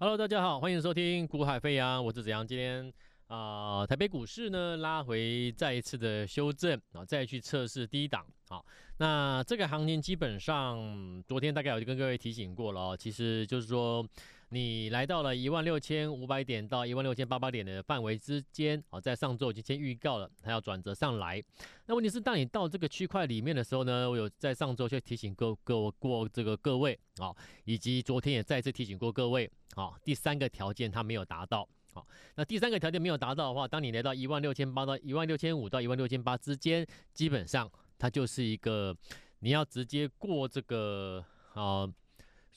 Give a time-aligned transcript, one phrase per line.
[0.00, 2.46] Hello，大家好，欢迎收听股海飞扬，我是子阳。
[2.46, 2.92] 今天
[3.26, 8.24] 啊、台北股市呢拉回再一次的修正啊，再去测试低档。
[8.48, 8.64] 好，
[8.98, 14.06] 那这个行情基本上昨天大概我就跟各位提醒过了，其实就是说。
[14.50, 21.42] 你来到了一万六千五百点到一万六千八百点的范围之间，啊，在上周已经先预告了，它要转折上来。
[21.84, 27.30] 那问题是，当你到这个区块里面的时候呢，我有在上周就提醒各各过这个各位啊，
[27.64, 31.68] 以及昨天也再次提醒过各位啊，第三个条件它没有达到。
[31.92, 38.96] 好，那第三个条件没有达到的话，当你来到一万六千八到一万六千五到一万六千八之间，基本上它就是一个
[39.40, 41.86] 你要直接过这个啊。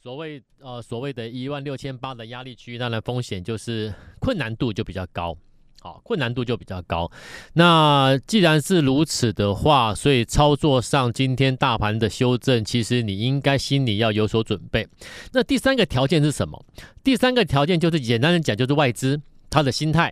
[0.01, 5.37] 所谓呃所谓的一万六千八的压力区，当然风险就是困难度就比较高，
[5.79, 7.11] 好，困难度就比较高。
[7.53, 14.87] 那既然是如此的话，所以操作上今天大盘的修正，其实你应该心里要有所准备。
[15.33, 16.65] 那第三个条件是什么？
[17.03, 19.21] 第三个条件就是简单的讲，就是外资
[19.52, 20.11] 他的心态。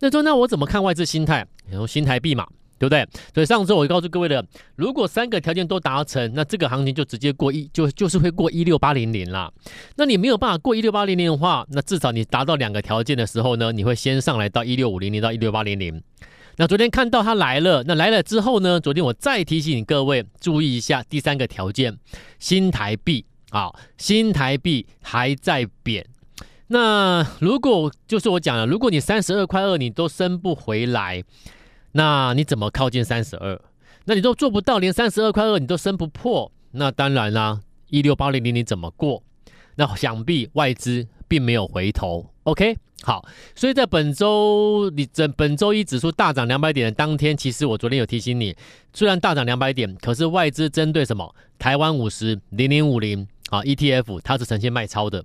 [0.00, 1.46] 那说那我怎么看外资心态？
[1.68, 2.48] 然后新台币嘛。
[2.78, 3.06] 对不对？
[3.34, 4.44] 所以上周我就告诉各位了，
[4.76, 9.50] 如果三个条件都达成，那这个行情就直接过一，就就是会过一六八零零啦。
[9.96, 16.02] 那你没有办法过一六八零零的话，那至少你达到两个条件的时候呢，你会先上来到一六五零零到一六八零零。
[16.58, 21.98] 那昨天看到它来了，那来了之后呢，昨天我再提醒各位注意一下第三个条件，
[22.38, 26.06] 新台币啊，新台币还在贬。
[26.68, 31.22] 那如果就是我讲了，如果你三十二块二你都升不回来。
[31.96, 33.58] 那你怎么靠近三十二？
[34.04, 37.58] 那你都做不到，连三十二块二你都升不破，那当然啦，
[37.88, 39.22] 一六八零零你怎么过？
[39.76, 42.30] 那想必外资并没有回头。
[42.42, 48.54] OK，好，所以在本周你整本周一指数大涨两百点的当天，其实我昨天有提醒你，
[48.92, 51.34] 虽然大涨两百点，可是外资针对什么？
[51.58, 55.24] 台湾五十零零五零啊 ETF，它是呈现卖超的，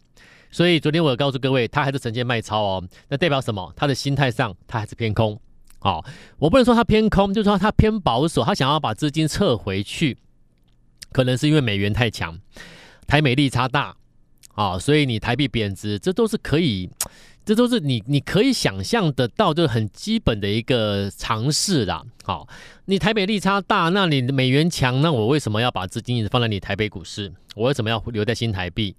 [0.49, 2.83] 所以昨天我有告诉各位，它还是呈现卖超哦。
[3.09, 3.73] 那代表什么？
[3.75, 5.37] 它的心态上，它还是偏空。
[5.81, 6.03] 哦，
[6.37, 10.15] 我不能说它偏空，就是说它偏保守，他想要把资金撤回去，
[11.11, 12.39] 可能是因为美元太强，
[13.07, 13.95] 台美利差大，
[14.53, 16.87] 啊，所以你台币贬值，这都是可以，
[17.43, 22.03] 这都是你你可以想象得到，就是很基本的一个尝试啦。
[22.23, 22.47] 好，
[22.85, 27.33] 你台美利差大，那你美元强，那我为什么要把资金一直放在你台北股市？
[27.55, 28.95] 我为什么要留在新台币？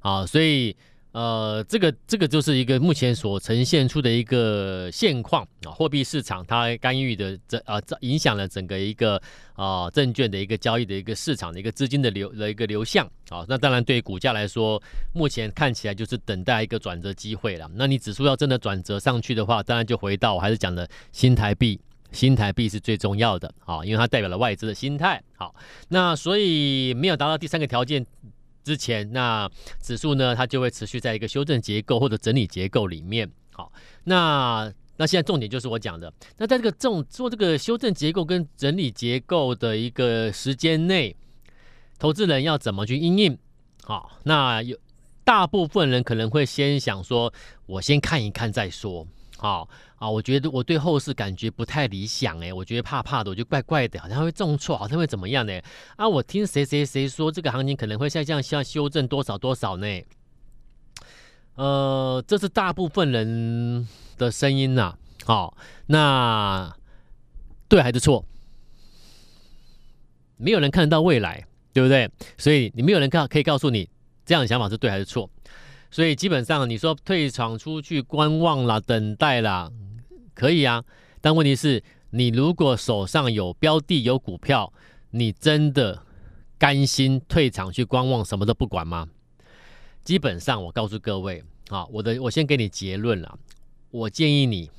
[0.00, 0.74] 啊，所以。
[1.12, 9.20] 呃，这个这个就是一个目前所呈现出的一个现况啊，货币市场它干预的这啊影响了整个一个
[9.52, 17.70] 啊证券的一个交易的一个市场的一个资金的流的一个流向啊，那当然对股价来说，目前看起来就是等待一个转折机会了。
[17.74, 21.78] 那你指数要真的转折上去的话，当然就回到我还是讲的新台币，
[22.10, 25.22] 新台币是最重要的啊，因为它代表了外资的心态。
[25.36, 25.54] 好，
[25.88, 28.06] 那所以没有达到第三个条件。
[28.64, 29.50] 之前那
[29.80, 33.30] 指数呢，它就会持续在一个修正结构或者整理结构里面。
[33.52, 33.72] 好，
[34.04, 41.14] 那那现在重点就是我讲的，那在这个这种做这个修正结构跟整理结构的一个时间内，
[41.98, 43.38] 投资人要怎么去应应？
[43.84, 44.78] 好，那有
[45.24, 47.32] 大部分人可能会先想说，
[47.66, 49.06] 我先看一看再说。
[49.42, 49.68] 好。
[49.96, 55.60] 啊，我觉得我对后市感觉不太理想哎，我觉得怕怕的，我觉得怪怪的，好像会重挫，好像会怎么样呢？
[55.96, 59.86] 啊，我听谁谁谁说这个行情可能会像这样像修正多少多少呢？
[61.54, 63.86] 呃，这是大部分人
[64.18, 64.98] 的声音呐、啊。
[65.24, 66.74] 好，那
[67.68, 68.24] 对还是错？
[70.36, 72.10] 没有人看得到未来，对不对？
[72.36, 73.88] 所以你没有人告可以告诉你
[74.26, 75.30] 这样的想法是对还是错。
[75.92, 79.70] 所以基本上你说退场出去观望啦，等待啦。
[80.34, 80.82] 可以啊，
[81.20, 84.72] 但问题是，你如果手上有标的、有股票，
[85.10, 86.02] 你真的
[86.58, 89.06] 甘心退场去观望，什么都不管吗？
[90.02, 93.38] 基本上，我告诉各位啊，我的我先给你结论了。
[93.90, 94.70] 我建议你，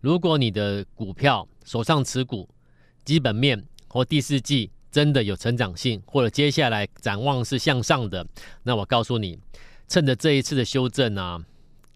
[0.00, 2.48] 如果你的股票手上持股，
[3.04, 8.26] 基本面或第四季真的有成长性，或者接下来展望是向上的，
[8.64, 9.38] 那我告诉你，
[9.92, 11.44] 趁着这一次的修正啊，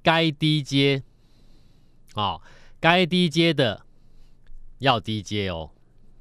[0.02, 1.02] 该低接
[2.12, 2.38] 啊。
[2.78, 3.86] 该低接的
[4.80, 5.70] 要低接哦，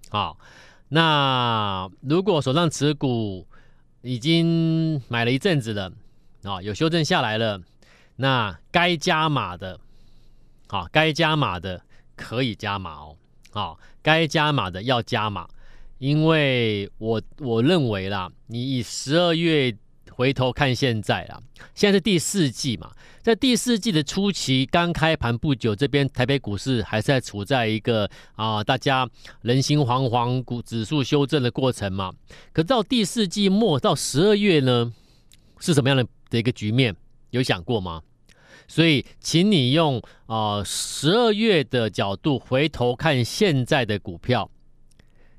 [0.10, 0.40] 好，
[0.88, 3.46] 那如果手上持股
[4.02, 5.92] 已经买了一阵子了，
[6.44, 7.62] 啊，有修正下来了，
[8.16, 9.78] 那该加码的，
[10.68, 11.84] 好，该加码的
[12.16, 13.18] 可以加码哦，
[13.52, 15.46] 好，该加码的要加码，
[15.98, 19.76] 因为我我认为啦，你以十二月。
[20.16, 21.42] 回头看现在啦，
[21.74, 22.90] 现在是第四季嘛，
[23.22, 29.06] 在第四季的初期刚开盘不久，这边台北股市还是在处在一个啊，大家
[29.42, 32.14] 人心惶惶、股指数修正的过程嘛。
[32.54, 34.94] 可到第四季末到十二月呢，
[35.60, 36.96] 是什么样的的一个局面？
[37.32, 38.02] 有想过吗？
[38.70, 44.50] 所以，请你用啊十二月的角度回头看现在的股票，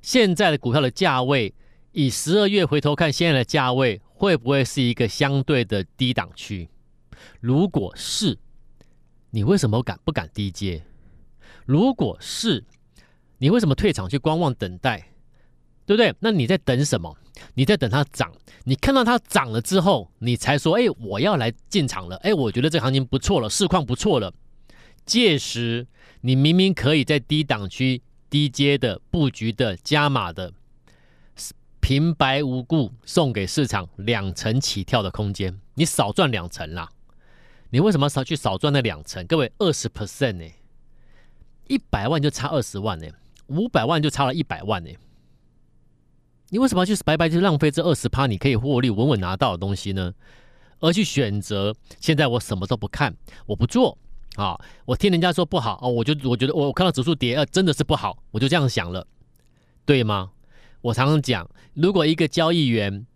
[0.02, 1.55] 现在的股票的价位，
[1.93, 6.68] 以十二月回头看现在的价位，会不会是一个相对的低档区？
[7.38, 8.38] 如果是，
[9.30, 10.82] 你为什么敢不敢低接？
[11.66, 12.64] 如果是，
[13.36, 15.12] 你为什么退场去观望等待？
[15.84, 16.14] 对不对？
[16.20, 17.14] 那你在等什么？
[17.52, 18.32] 你在等它涨，
[18.64, 24.32] 你看到它涨了之后，你才说：“哎，我要来进场了。”哎，我觉得这个行情不错了，市况不错了。
[25.04, 25.86] 届时，
[26.22, 30.52] 你明明可以在低档区低阶的布局的加码的，
[31.87, 36.91] 平白无故送给市场两成起跳的空间，你少赚两成啦。
[37.71, 39.25] 你为什么少去少赚那两成？
[39.25, 40.44] 各位，二十 percent 呢？
[41.69, 43.06] 一百万就差二十万呢，
[43.47, 44.91] 五百万就差了一百万呢。
[46.49, 48.27] 你为什么要去白白去浪费这二十趴？
[48.27, 50.12] 你可以获利稳稳拿到的东西呢？
[50.81, 53.15] 而去选择现在我什么都不看，
[53.47, 53.97] 我不做
[54.35, 54.61] 啊！
[54.87, 59.06] 我听人家说不好哦，我就我觉得我看到指数跌，呃，真的是不好，我就这样想了，
[59.85, 60.33] 对吗？
[60.81, 63.06] 我常常讲，如果一个交易员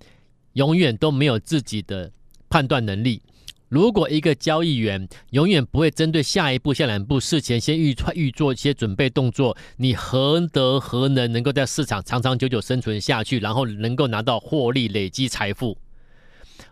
[0.54, 2.10] 永远都没有自己的
[2.48, 3.22] 判断能力。
[3.68, 15.78] 如果一个交易员永远不会针对下一步、下两步事前先预预做一些准备动作，你何德何能能够在市场长长久久生存下去，然后能够拿到获利、累积财富？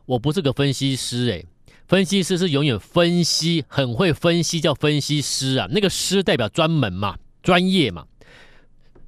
[0.06, 1.46] 我不是个分析师，诶，
[1.86, 5.68] 分析师是永远分析，很会分析，叫分析师啊。
[5.70, 8.06] 那个师代表专门嘛，专业嘛，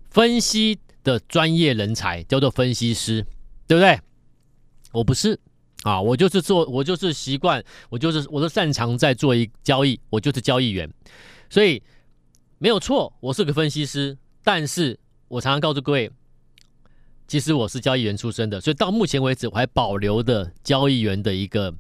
[0.09, 3.25] 分析的专业人才叫做分析师，
[3.67, 3.99] 对不对？
[4.93, 5.39] 我不是。
[5.83, 10.93] 啊，我就是做，我就是习惯，我就是，我都擅长在做一交易，我就是交易员，
[11.49, 11.83] 所以
[12.59, 16.11] 没有错，我是个分析师，但是我常常告诉各位，
[17.27, 21.75] 其实我是交易员出身的，所以到目前为止我还保留的交易员的一个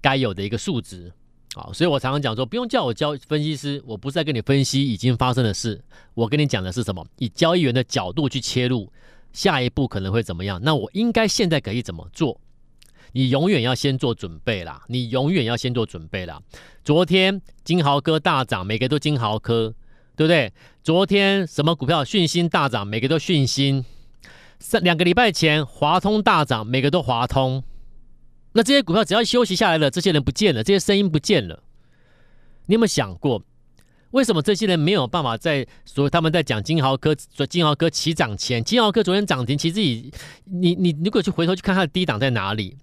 [0.00, 1.12] 该有的一个素质，
[1.54, 5.82] 好，所以我常常讲说，不用叫我交分析师，我不是在跟你分析已经发生的事，
[6.14, 8.92] 我跟你讲的是什么，以交易员的角度去切入，
[9.32, 12.40] 下一步可能会怎么样，那我应该现在可以怎么做？
[13.12, 14.84] 你永远要先做准备啦！
[14.86, 16.40] 你永远要先做准备啦！
[16.84, 19.74] 昨天金豪科大涨，每个都金豪科，
[20.14, 20.52] 对不对？
[20.84, 23.84] 昨天什么股票讯芯大涨，每个都讯芯。
[24.60, 27.64] 三两个礼拜前华通大涨，每个都华通。
[28.52, 31.62] 那这些股票只要休息下来了，这些人不见了，这些声音不见了。
[32.66, 33.42] 你有没有想过，
[34.10, 40.12] 为什么这些人没有办法在说他们在讲金豪科说金豪科起涨前，金豪科昨天涨停，其实已
[40.44, 42.76] 你你如果去回头去看它的低档在哪里？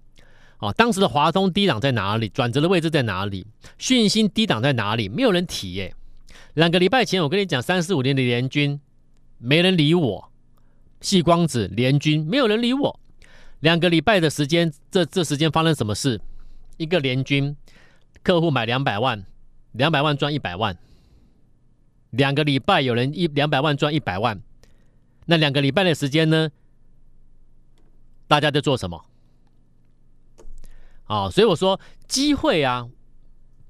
[0.56, 2.28] 啊，当时的华通低档在哪里？
[2.30, 3.46] 转折的位置在哪里？
[3.78, 5.08] 讯芯低档在哪里？
[5.08, 5.94] 没有人提耶。
[6.54, 8.80] 两个礼拜前我跟你讲三四五年的联军，
[9.38, 10.32] 没人理我。
[11.00, 13.00] 细光子联军没有人理我。
[13.60, 16.20] 两个礼拜的时间，这这时间发生什么事？
[16.76, 17.56] 一个联军
[18.22, 19.24] 客户买两百万，
[19.72, 20.76] 两百万赚一百万。
[22.10, 24.40] 两个礼拜有人一两百万赚一百万，
[25.26, 26.50] 那两个礼拜的时间呢？
[28.26, 29.04] 大家在做什么？
[31.04, 32.88] 啊、哦，所以我说机会啊，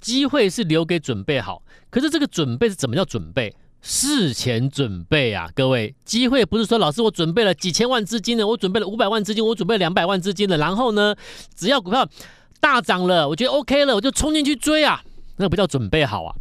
[0.01, 1.63] 机会是留给准备好。
[1.91, 3.57] 可是这个准备是怎么叫准备？
[3.81, 11.15] 事前准备啊，各位，机会不是说老师我准备了几千万资金的，我准备了五百万资金，我准备两百万资金了，然后呢，
[11.55, 12.07] 只要股票
[12.61, 15.03] 大涨了，我觉得 OK 了，我就冲进去追啊，
[15.37, 16.35] 那不叫准备好啊。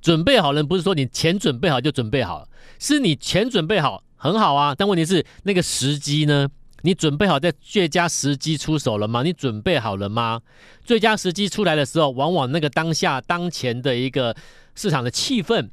[0.00, 2.48] 准备好了不是说你钱准备好就准备好了，
[2.78, 6.48] 是你钱准备好很好啊，但问题是那个时机呢？
[6.82, 9.22] 你准备好在最佳时机出手了吗？
[9.24, 10.40] 你准备好了吗？
[10.84, 14.36] 最佳时机出来的时候，往往那个当下当前的一个
[14.76, 15.68] 市场的气氛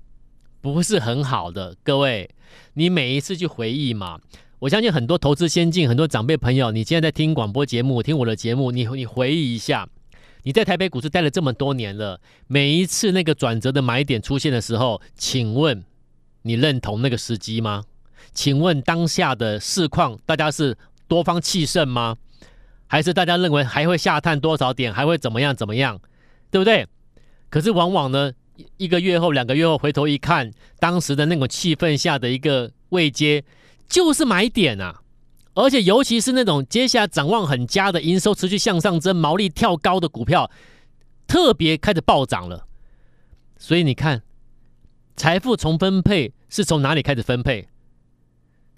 [0.64, 1.76] 不是很好的。
[1.84, 2.30] 各位，
[2.76, 4.18] 你每一次去回忆嘛，
[4.60, 9.90] 我相信很多投资先进、很多长辈朋友，你现在在听广播节目、听我的节目，你你回忆一下，
[10.44, 15.84] 你在台北股市待了这么多年了，每一次那个转折的买点出现的时候，请问
[16.44, 17.84] 你认同那个时机吗？
[18.34, 20.78] 请问当下的市况，大家是？
[21.06, 22.16] 多方气盛吗？
[22.88, 24.92] 还是大家认为还会下探多少点？
[24.92, 25.54] 还会怎么样？
[25.56, 26.00] 怎么样？
[26.50, 26.88] 对不对？
[27.50, 28.32] 可是往往呢，
[28.78, 33.44] 一个月后、两个月后回头一看，当时的那种气氛下的一个位阶，
[33.88, 35.02] 就是买点啊！
[35.54, 40.50] 而且尤其是那种接下来展望很佳的营收持续向上增、毛利跳高的股票，
[41.28, 42.68] 特别开始暴涨了。
[43.58, 44.24] 所以你看，
[45.16, 47.68] 财富重分配是从哪里开始分配？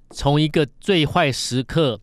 [0.10, 2.02] 从一个最坏时刻。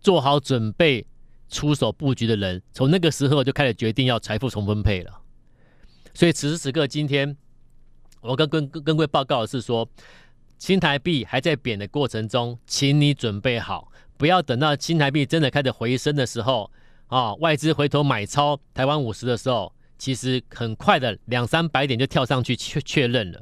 [0.00, 1.04] 做好准备
[1.50, 5.10] 出手布局的人，从那个时候就开始决定要财富重分配了。
[6.18, 7.36] 所以此时此刻，今天
[8.20, 9.88] 我跟跟跟各位报告的是说，
[10.58, 16.68] 新台币还在贬的过程中，请你准备好，不要等到新台币真的开始回升的时候
[17.06, 23.40] 啊，外资回头买超台湾五十的时候，其实很快的两三百点就跳上去确确认了。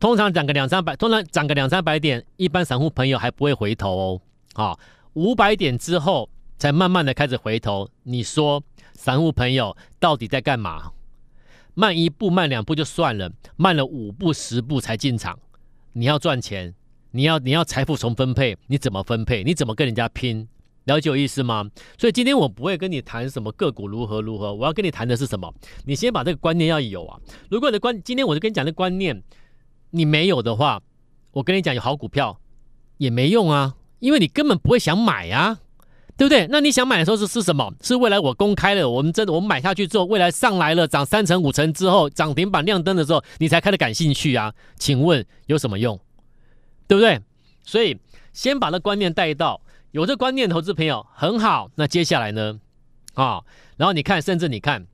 [0.00, 4.20] 通常涨个两三百，通常涨个两三百点，一般散户朋友还不会回头哦。
[4.54, 4.78] 啊，
[5.12, 7.88] 五百点之后才慢慢的开始回头。
[8.02, 8.60] 你说
[8.94, 10.90] 散户朋友到底在干嘛？
[11.74, 15.38] 慢一步、慢两步就算了，慢了五步、十步才进场。
[15.92, 16.74] 你要赚钱，
[17.10, 19.44] 你要你要财富重分配，你怎么分配？
[19.44, 20.48] 你怎么跟人家拼？
[20.84, 21.70] 了解我意思吗？
[21.98, 25.52] 所以今天我不会跟你谈什么个股如何如何，我要跟你谈的是什么？
[25.86, 27.18] 你先把这个观念要有啊。
[27.48, 29.22] 如果你的观，今天我就跟你讲的观念，
[29.90, 30.82] 你没有的话，
[31.32, 32.38] 我跟你讲有好股票
[32.98, 35.60] 也没用啊，因为你根本不会想买啊，
[36.16, 36.46] 对不对？
[36.50, 37.72] 那你想买的时候是是什么？
[37.80, 44.54] 是未来我公开了，我们真的我们买下去之后，未来上来了涨三成五成之后，涨停板亮灯的时候，你才开始感兴趣啊？
[44.78, 45.98] 请问有什么用？
[46.86, 47.20] 对不对？
[47.64, 47.98] 所以
[48.32, 49.60] 先把那观念带到。
[49.92, 51.70] 有这观念，投资朋友很好。
[51.76, 52.58] 那接下来呢？
[53.14, 53.40] 啊，
[53.76, 54.84] 然后你看，甚至你看，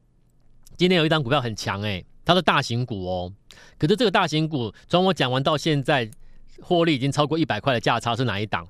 [0.77, 3.33] 今天有一档股票很强哎，它是大型股哦。
[3.79, 6.11] 可是这个大型股，从我讲完到现在，
[6.61, 8.69] 获利已经超过一百块的价差是哪一档？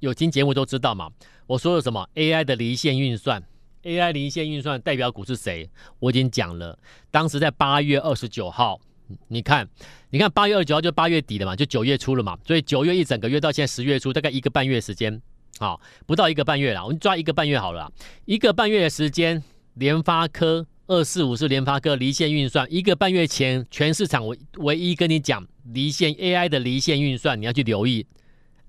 [0.00, 1.10] 有听节目都知道嘛。
[1.46, 3.42] 我说了什么 AI 的离线运算
[3.82, 5.68] ，AI 离线运算代表股是谁？
[5.98, 6.78] 我已经讲了，
[7.10, 8.80] 当时在八月二十九号。
[9.28, 9.68] 你看，
[10.10, 15.22] 你看，八月二十九号就八月底了嘛，就九月初了嘛，所以九月一整个月到现在十月初，大概一个半月时间，
[15.60, 17.88] 好，不到一个半月了，我们抓一个半月好了，
[18.24, 19.40] 一个半月的时间，
[19.74, 28.04] 联发科二四五是联发科离线运算，一个半月前全市场唯唯一跟你讲离线 AI 的离线运算，你要去留意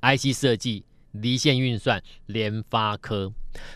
[0.02, 3.32] IC 设计离线运算联发科，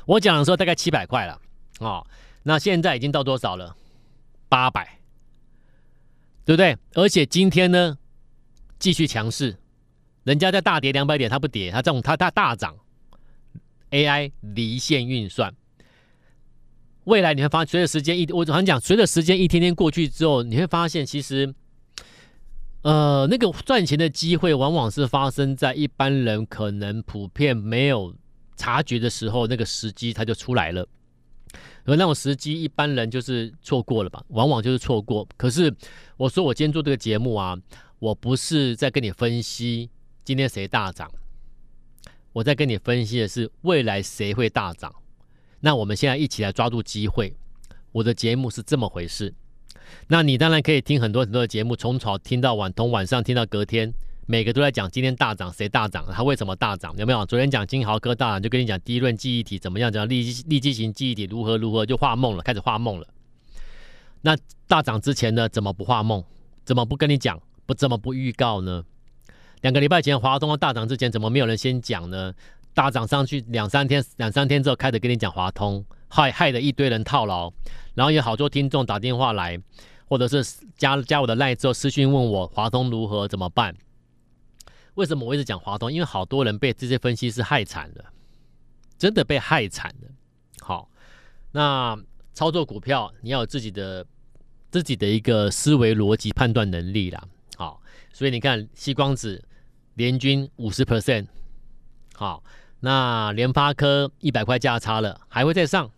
[0.05, 1.39] 我讲的时候大概七百块了，
[1.79, 2.05] 哦，
[2.43, 3.75] 那现在已经到多少了？
[4.49, 4.97] 八百。
[6.43, 6.75] 对不对？
[6.95, 7.95] 而且今天呢，
[8.79, 9.55] 继续强势，
[10.23, 12.75] 人家在大跌两百点，它不跌，它这种它它大涨。
[13.91, 15.53] AI 离线运算，
[17.03, 21.53] 未来你会发现，随着时间一，我常讲，随着时间一天天过去之后，你会发现，其实，
[22.83, 28.15] 呃，那个赚钱的机会，往往是发生在一般人可能普遍没有
[28.55, 30.87] 察觉的时候，那个时机它就出来了。
[31.85, 35.27] 而那种时机，一般人就是错过了吧，往往就是错过。
[35.37, 35.73] 可是
[36.17, 37.57] 我说我今天做这个节目啊，
[37.99, 39.89] 我不是在跟你分析
[40.23, 41.11] 今天谁大涨，
[42.33, 44.93] 我在跟你分析的是未来谁会大涨。
[45.59, 47.35] 那我们现在一起来抓住机会。
[47.91, 49.33] 我的节目是这么回事。
[50.07, 53.93] 那你当然可以听很多很多的节目，从早听到晚，从晚上听到隔天。
[54.27, 56.05] 每个都在讲今天大涨，谁大涨？
[56.09, 56.95] 它为什么大涨？
[56.97, 57.25] 有没有？
[57.25, 59.91] 昨天讲金豪科大涨，就跟你讲第一轮记忆体怎么样？
[59.91, 63.07] 讲立立基型记忆体如何如何，就画梦了，开始画梦了。
[64.21, 65.49] 那大涨之前呢？
[65.49, 66.23] 怎么不画梦？
[66.63, 67.41] 怎么不跟你讲？
[67.65, 68.83] 不怎么不预告呢？
[69.61, 72.33] 两个礼拜前华通大涨之前，怎么没有人先讲呢？
[72.73, 77.51] 大涨上去两三天，两三天之后开始跟你讲华通，害害得一堆人套牢，
[77.95, 79.57] 然后有好多听众打电话来，
[80.07, 80.43] 或者是
[80.75, 83.73] 加加我的赖之后私讯问我华通如何怎么办？
[84.95, 85.91] 为什么我一直讲华通？
[85.91, 88.05] 因为好多人被这些分析师害惨了，
[88.97, 90.09] 真的被害惨了。
[90.59, 90.89] 好，
[91.53, 91.97] 那
[92.33, 94.05] 操作股票你要有自己的
[94.69, 97.23] 自己的一个思维逻辑判断能力啦。
[97.55, 99.41] 好，所以你看，西光子
[99.93, 101.27] 联军五十 percent，
[102.15, 102.43] 好，
[102.81, 105.89] 那联发科一百块价差了，还会再上。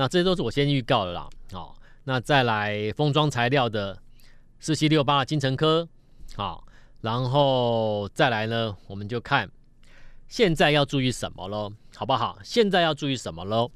[0.00, 1.28] 那这些都是我先预告的啦。
[1.52, 3.98] 好，那再来封装材料的
[4.58, 5.86] 四七六八的精成科，
[6.34, 6.64] 好。
[7.02, 9.50] 然后再来呢，我们就看
[10.26, 12.38] 现在要注意什么喽，好不好？
[12.42, 13.70] 现在要注意什么喽？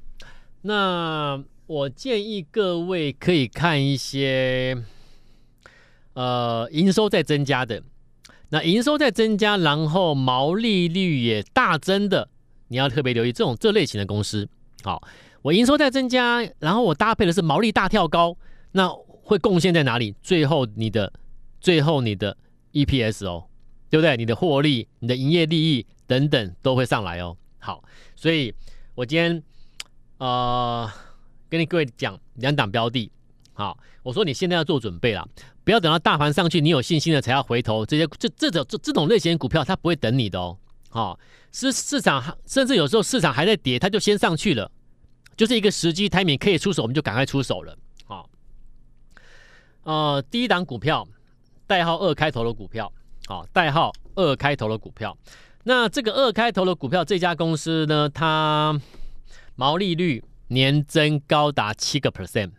[0.61, 4.83] 那我建议各位可以看一些
[6.13, 7.83] 呃营收在增加的，
[8.49, 12.29] 那营收在增加，然后毛利率也大增的，
[12.69, 14.49] 你要特别留意这种这类型的公司。
[14.83, 15.01] 好，
[15.45, 18.35] 我营收在增加，然后我搭配的是毛利大跳高，
[18.71, 20.15] 那会贡献在哪里？
[20.23, 21.13] 最后你的，
[21.61, 22.35] 最后你的。
[22.73, 23.45] EPS 哦，
[23.89, 24.17] 对不对？
[24.17, 27.37] 你的获利、你的营业利益等等都会上来哦。
[27.59, 27.81] 好，
[28.17, 28.53] 所以
[28.95, 29.41] 我今天
[30.17, 30.91] 呃
[31.47, 33.09] 跟你各位讲两档标的。
[33.53, 35.25] 好，我说你现在要做准备了，
[35.63, 37.85] 不要等到大盘上去，你有信心了才要回头。
[37.85, 40.57] 这些这这种这这种类型的股票，它不会等你的哦。
[40.89, 41.17] 好，
[41.53, 44.69] 市市场甚至有时候市场还在跌，它就先上去了，
[45.35, 47.77] 就是一个时机，timing 可以出手，我们就赶快出手了。
[48.05, 48.29] 好，
[49.83, 51.07] 呃，第一档股票。
[51.67, 52.93] 代号二开头的股票，
[53.25, 55.17] 好，代号二开头的股票。
[55.63, 58.79] 那这个二开头的股票，这家公司呢，它
[59.55, 62.51] 毛利率年增高达七个 percent，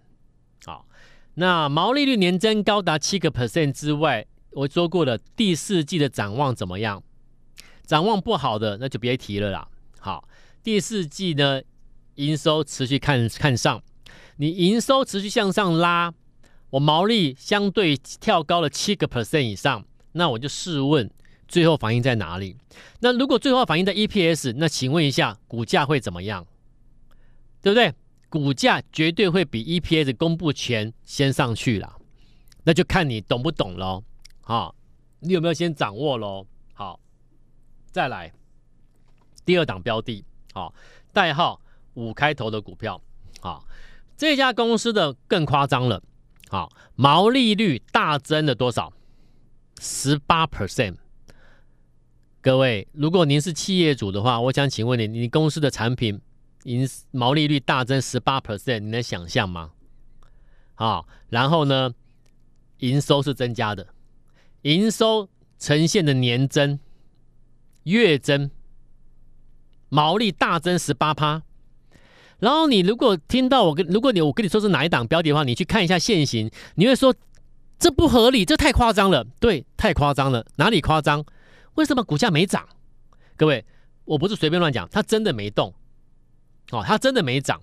[0.65, 0.89] 好，
[1.35, 7.01] 那毛利率年增高达七个 percent 之外，我说过了，第四季的展望怎么样？
[7.85, 9.69] 展望不好的，那就别提了啦。
[10.01, 10.29] 好，
[10.65, 11.63] 第四季呢，
[12.17, 13.83] 营收持续看看上，
[14.37, 16.13] 你营收持续向上拉，
[16.71, 21.11] 我毛利相对跳高了七个 percent 以上，那我就试问，
[21.49, 22.57] 最后反应在哪里？
[23.01, 26.47] 那如果最后反应在 EPS，那请问一下，股价会怎么样？
[27.63, 27.95] 对不对？
[28.29, 31.97] 股价绝对会比 EPS 公布前先上去了，
[32.65, 34.03] 那就看你懂不懂喽。
[34.41, 34.75] 好，
[35.21, 36.47] 你有没有先掌握喽？
[36.75, 37.01] 好，
[37.93, 38.33] 再来
[39.45, 40.75] 第二档标的，好，
[41.13, 41.61] 代号
[41.97, 43.01] 五开头的股票，
[43.41, 43.67] 好，
[44.17, 46.03] 这家公司的更夸张了，
[46.49, 48.93] 好，毛利率大增了多少？
[49.81, 50.97] 十八 percent。
[52.41, 56.21] 各位，如果您是企业主的话，我想请问你，你公司的产品。
[56.65, 59.71] 营毛利率大增十八 percent，你能想象吗？
[60.75, 61.95] 好，然后呢，
[62.79, 63.87] 营收是增加的，
[64.63, 65.29] 营收
[65.61, 66.81] 呈现的年增、
[67.85, 68.51] 月增，
[69.89, 71.45] 毛利大增十八趴。
[72.39, 77.15] 然后你如果听到我跟，如果你我跟你说是哪一档标的的话，你去看一下现行，你会说
[77.79, 79.25] 这不合理，这太夸张了。
[79.41, 81.25] 对，太夸张了，哪里夸张？
[81.75, 82.67] 为什么股价没涨？
[83.37, 83.65] 各位，
[84.05, 85.73] 我不是随便乱讲，它真的没动。
[86.73, 87.61] 哦，它真的没涨，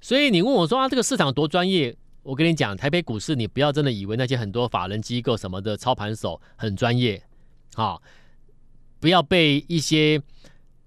[0.00, 1.94] 所以你问我说啊，这个市场多专业？
[2.22, 7.22] 我跟你讲，台北股市你不要真的以为那些很多法人机构什么的操盘手很专业，
[7.74, 7.98] 啊，
[8.98, 10.20] 不要被一些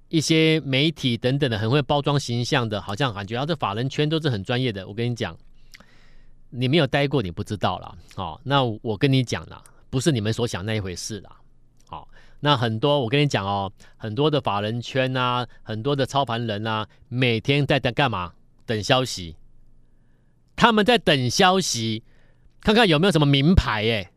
[0.09, 4.87] 一些媒体等等的很会包装形象的，好像感觉啊这法人圈都是很专业的。
[4.87, 5.37] 我跟你讲，
[6.49, 7.95] 你没有待过，你不知道啦。
[8.15, 11.37] 好，那我跟你讲啦，不是你们所想那一回事啦。
[12.41, 18.31] 那很多，我跟你讲哦，很多的法人圈啊，很多的操盘人啊，每天在在干嘛？
[18.65, 19.35] 等消息。
[20.55, 22.01] 他们在等消息，
[22.61, 24.09] 看看有没有什么名牌哎。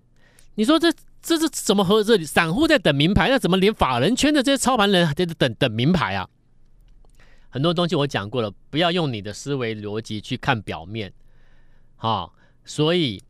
[0.55, 0.93] 你说这
[1.23, 3.29] 这是怎么和这里散户在等名牌？
[3.29, 6.29] 那怎么连法人圈的这些操盘人还在等等名牌啊？
[7.49, 11.13] 很多东西我讲过了，不要用你的思维逻辑去看表面。
[11.97, 13.23] 好，所以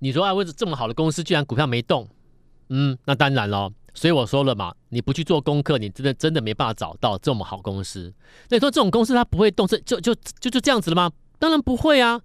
[0.00, 2.08] 你说啊，为什么这么好的公司，居然股票没动？
[2.68, 8.12] 嗯，那当然了，所以我说了嘛，你不去做功课，你真的真的没办法找到这么好公司。
[8.50, 11.10] 那你说这种公司它不会动，这就就就就这样子了吗？
[11.38, 12.20] 当然不会啊！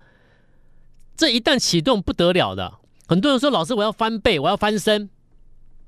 [1.16, 2.80] 这一旦启动不得了的。
[3.08, 5.10] 很多人说，老师我要翻倍，我要翻身，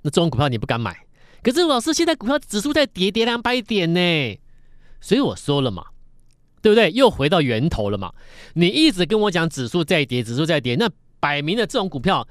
[0.01, 1.06] 那这种股票你不敢买。
[1.41, 4.39] 可是老师现在股票指数在跌，跌两百点呢，
[4.99, 5.86] 所以我说了嘛，
[6.62, 6.91] 对不对？
[6.91, 8.13] 又回到源头了嘛。
[8.53, 12.27] 你一直跟我讲指数在跌，指数在跌，那摆明了这种股票。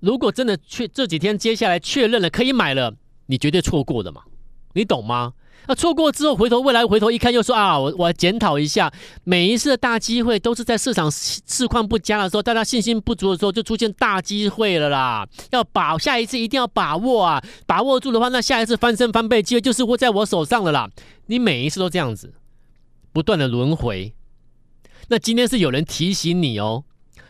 [0.00, 2.94] 如果真的确这几天接下来确认了可以买了，
[3.26, 4.22] 你绝对错过的嘛，
[4.74, 5.32] 你懂吗？
[5.66, 8.92] 那错过之后回头未来回头一看又说啊，我我检讨一下，
[9.24, 20.90] 每一次的大机会都是在市场市况不佳的时候，大家信心不足的时候就出现大机会了啦，要把下一次一定要把握啊，把握住的话，那下一次翻身翻倍机会就是握在我手上了啦。
[21.26, 22.34] 你每一次都这样子，
[23.12, 24.12] 不断的轮回，
[25.08, 26.84] 那今天是有人提醒你哦。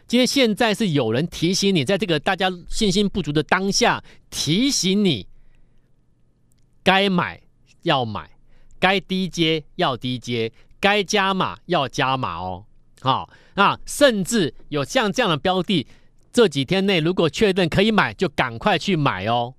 [0.08, 5.26] 今天现在是有人提醒你，在这个大家信心不足的当下，提醒你
[6.82, 7.40] 该买
[7.82, 8.30] 要买，
[8.78, 12.64] 该低接要低接，该加码要加码哦。
[13.00, 15.86] 好，那甚至有像这样的标的，
[16.32, 19.54] 这几天内如果确认可以买，就赶快去买哦。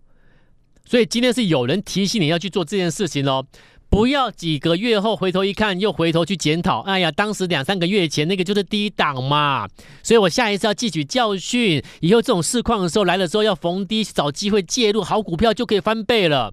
[0.85, 3.45] 所以今天是有人提醒你要去做这件事情哦。
[3.89, 6.79] 不要几个月后回头一看，又回头去检讨。
[6.79, 9.67] 哎呀，当时两三个月前那个就是低档嘛，
[10.01, 16.51] 所以我下一次要汲取教训，以后这种市况的时候来的时候要逢低找机会介入，好股票就可以翻倍了。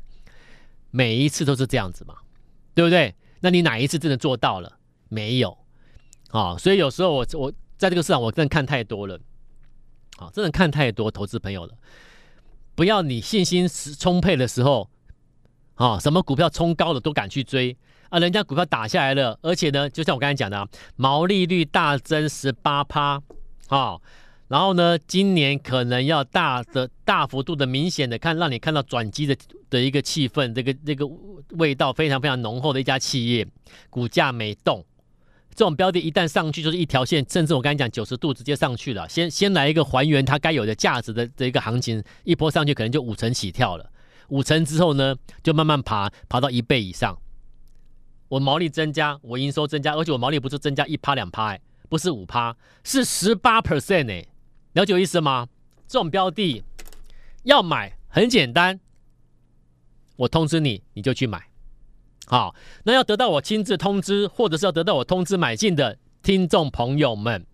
[0.91, 2.15] 每一次都是这样子嘛，
[2.75, 3.15] 对不对？
[3.41, 4.79] 那你哪一次真的做到了？
[5.09, 5.57] 没有
[6.31, 9.19] 啊，所以有时候我我在这个市场我真的看太多了，
[10.19, 11.75] 啊，真的看太多投资朋友了。
[12.75, 14.89] 不要你信心充沛的时候。
[15.77, 17.75] 啊、哦，什么股票冲高了都敢去追
[18.11, 18.19] 啊？
[18.19, 23.23] 人家股票打下来了，而且呢，就像我刚才讲的、啊，毛利率大增十八趴，
[23.69, 23.99] 啊，
[24.51, 29.37] 然后呢，今年可能要大的大幅度的明显的看，让你看到转机的
[29.71, 31.09] 的一个气氛，这个这个
[31.51, 33.47] 味道非常非常浓厚的一家企业，
[33.91, 34.85] 股价没动，
[35.55, 43.89] 这种标的一旦上去就是一条线，甚至我刚才讲九十度直接上去了，先先来一个还原它该有的价值的这一个行情，一波上去可能就五成起跳了。
[44.31, 47.17] 五成之后呢，就慢慢爬，爬到一倍以上。
[48.27, 51.57] 我毛利增加，我营收增加，而且我毛利不是增加一趴两趴，
[51.89, 54.27] 不是五趴，是十八 percent 哎，
[54.73, 55.49] 了解我意思吗？
[55.89, 56.63] 这种标的
[57.43, 58.79] 要买很简单，
[60.17, 61.43] 我通知你，你就去买。
[62.27, 62.55] 好，
[62.85, 67.45] 那要得到我亲自通知，或者是要得到我通知买进的听众朋友们，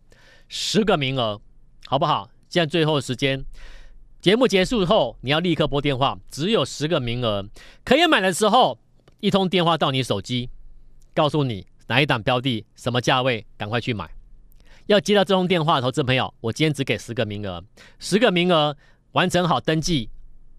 [0.48, 1.40] 十个名额，
[1.86, 2.28] 好不好？
[2.50, 3.44] 现在最后时间。
[4.20, 7.48] 节目结束后，你要立刻拨电话，只有十个名额，
[7.84, 8.78] 可以买的时候，
[9.20, 10.50] 一通电话到你手机，
[11.14, 14.10] 告诉你哪一档标的，什么价位，赶快去买。
[14.86, 17.62] 要接到这通电话的投资朋友，我今天只给十个名额，
[17.98, 18.76] 十个名额
[19.12, 20.10] 完成好登记，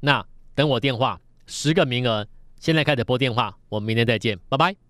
[0.01, 2.27] 那等我电话，十个名额，
[2.59, 4.86] 现在开始拨电话，我们明天再见，拜拜。